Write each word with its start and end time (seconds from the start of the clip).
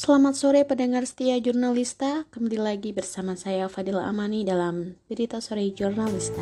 Selamat 0.00 0.32
sore 0.32 0.64
pendengar 0.64 1.04
setia 1.04 1.36
Jurnalista, 1.36 2.24
kembali 2.32 2.56
lagi 2.56 2.88
bersama 2.88 3.36
saya 3.36 3.68
Fadila 3.68 4.08
Amani 4.08 4.48
dalam 4.48 4.96
Berita 5.12 5.44
Sore 5.44 5.68
Jurnalista. 5.76 6.40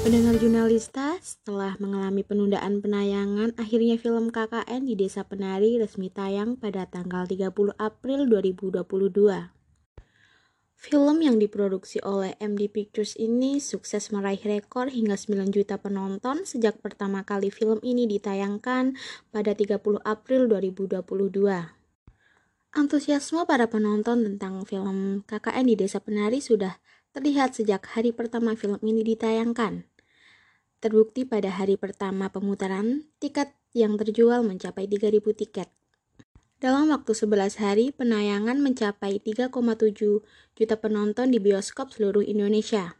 Pendengar 0.00 0.40
Jurnalista, 0.40 1.20
setelah 1.20 1.76
mengalami 1.76 2.24
penundaan 2.24 2.80
penayangan, 2.80 3.52
akhirnya 3.60 4.00
film 4.00 4.32
KKN 4.32 4.88
di 4.88 4.96
Desa 4.96 5.20
Penari 5.28 5.76
resmi 5.76 6.08
tayang 6.08 6.56
pada 6.56 6.88
tanggal 6.88 7.28
30 7.28 7.76
April 7.76 8.32
2022. 8.32 9.55
Film 10.76 11.24
yang 11.24 11.40
diproduksi 11.40 12.04
oleh 12.04 12.36
MD 12.36 12.68
Pictures 12.68 13.16
ini 13.16 13.64
sukses 13.64 14.12
meraih 14.12 14.38
rekor 14.44 14.92
hingga 14.92 15.16
9 15.16 15.48
juta 15.48 15.80
penonton 15.80 16.44
sejak 16.44 16.84
pertama 16.84 17.24
kali 17.24 17.48
film 17.48 17.80
ini 17.80 18.04
ditayangkan 18.04 18.92
pada 19.32 19.56
30 19.56 19.80
April 20.04 20.52
2022. 20.52 21.02
Antusiasme 22.76 23.48
para 23.48 23.72
penonton 23.72 24.20
tentang 24.20 24.68
film 24.68 25.24
KKN 25.24 25.64
di 25.64 25.74
Desa 25.80 25.96
Penari 25.96 26.44
sudah 26.44 26.76
terlihat 27.16 27.56
sejak 27.56 27.88
hari 27.96 28.12
pertama 28.12 28.52
film 28.52 28.76
ini 28.84 29.00
ditayangkan. 29.00 29.88
Terbukti 30.84 31.24
pada 31.24 31.56
hari 31.56 31.80
pertama 31.80 32.28
pemutaran, 32.28 33.08
tiket 33.16 33.56
yang 33.72 33.96
terjual 33.96 34.44
mencapai 34.44 34.84
3.000 34.84 35.24
tiket. 35.40 35.72
Dalam 36.56 36.88
waktu 36.88 37.12
11 37.12 37.60
hari, 37.60 37.92
penayangan 37.92 38.56
mencapai 38.64 39.20
3,7 39.20 40.24
juta 40.56 40.76
penonton 40.80 41.28
di 41.28 41.36
bioskop 41.36 41.92
seluruh 41.92 42.24
Indonesia. 42.24 42.96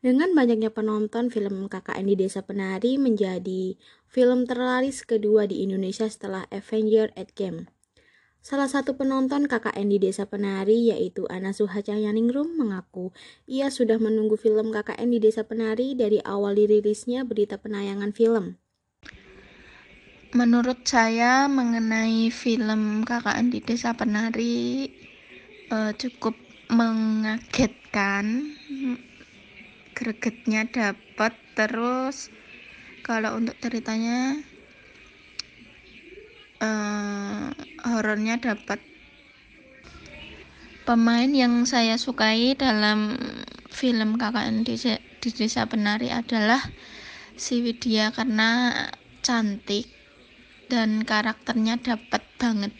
Dengan 0.00 0.32
banyaknya 0.32 0.72
penonton, 0.72 1.28
film 1.28 1.68
KKN 1.68 2.08
di 2.08 2.16
Desa 2.16 2.40
Penari 2.40 2.96
menjadi 2.96 3.76
film 4.08 4.48
terlaris 4.48 5.04
kedua 5.04 5.44
di 5.44 5.60
Indonesia 5.60 6.08
setelah 6.08 6.48
Avenger 6.48 7.12
Endgame. 7.12 7.68
Salah 8.40 8.72
satu 8.72 8.96
penonton 8.96 9.52
KKN 9.52 9.92
di 9.92 10.00
Desa 10.00 10.24
Penari 10.24 10.88
yaitu 10.88 11.28
Ana 11.28 11.52
Suhacayaningrum 11.52 12.56
mengaku 12.56 13.12
ia 13.44 13.68
sudah 13.68 14.00
menunggu 14.00 14.40
film 14.40 14.72
KKN 14.72 15.12
di 15.12 15.20
Desa 15.20 15.44
Penari 15.44 15.92
dari 15.92 16.24
awal 16.24 16.56
dirilisnya 16.56 17.28
berita 17.28 17.60
penayangan 17.60 18.16
film. 18.16 18.61
Menurut 20.32 20.88
saya 20.88 21.44
mengenai 21.44 22.32
film 22.32 23.04
KKN 23.04 23.52
di 23.52 23.60
Desa 23.60 23.92
Penari 23.92 24.88
uh, 25.68 25.92
cukup 25.92 26.32
mengagetkan. 26.72 28.56
Gregetnya 29.92 30.64
dapat 30.72 31.36
terus 31.52 32.32
kalau 33.04 33.36
untuk 33.36 33.60
ceritanya 33.60 34.40
uh, 36.64 37.52
horornya 37.84 38.40
dapat. 38.40 38.80
Pemain 40.88 41.28
yang 41.28 41.68
saya 41.68 42.00
sukai 42.00 42.56
dalam 42.56 43.20
film 43.68 44.16
KKN 44.16 44.64
di, 44.64 44.80
di 44.96 45.28
Desa 45.28 45.68
Penari 45.68 46.08
adalah 46.08 46.64
si 47.36 47.60
Widya 47.60 48.16
karena 48.16 48.72
cantik 49.20 50.01
dan 50.72 51.04
karakternya 51.04 51.76
dapat 51.76 52.24
banget. 52.40 52.72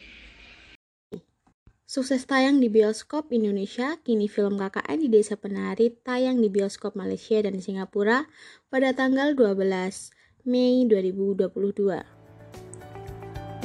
Sukses 1.85 2.25
tayang 2.25 2.57
di 2.57 2.73
bioskop 2.73 3.29
Indonesia, 3.37 4.01
kini 4.01 4.25
film 4.33 4.57
KKN 4.57 4.97
di 4.97 5.13
Desa 5.13 5.37
Penari 5.37 5.93
tayang 6.01 6.41
di 6.41 6.49
bioskop 6.49 6.97
Malaysia 6.97 7.45
dan 7.45 7.61
Singapura 7.61 8.25
pada 8.73 8.97
tanggal 8.97 9.37
12 9.37 9.69
Mei 10.49 10.89
2022. 10.89 11.53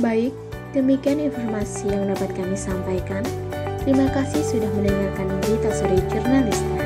Baik, 0.04 0.36
demikian 0.76 1.24
informasi 1.24 1.88
yang 1.88 2.12
dapat 2.12 2.36
kami 2.36 2.60
sampaikan. 2.60 3.24
Terima 3.88 4.12
kasih 4.12 4.44
sudah 4.44 4.68
mendengarkan 4.76 5.32
berita 5.40 5.72
sore 5.72 5.96
jurnalista. 6.12 6.84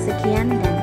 Sekian 0.00 0.48
dan 0.64 0.77